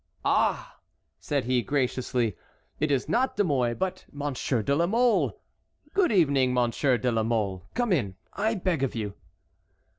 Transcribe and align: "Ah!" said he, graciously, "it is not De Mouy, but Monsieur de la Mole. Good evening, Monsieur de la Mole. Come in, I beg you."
"Ah!" 0.25 0.79
said 1.19 1.45
he, 1.45 1.61
graciously, 1.61 2.35
"it 2.79 2.89
is 2.89 3.07
not 3.07 3.35
De 3.35 3.43
Mouy, 3.43 3.75
but 3.75 4.03
Monsieur 4.11 4.63
de 4.63 4.75
la 4.75 4.87
Mole. 4.87 5.39
Good 5.93 6.11
evening, 6.11 6.55
Monsieur 6.55 6.97
de 6.97 7.11
la 7.11 7.21
Mole. 7.21 7.69
Come 7.75 7.93
in, 7.93 8.15
I 8.33 8.55
beg 8.55 8.95
you." 8.95 9.13